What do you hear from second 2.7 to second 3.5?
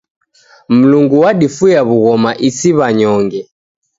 w'anyonge.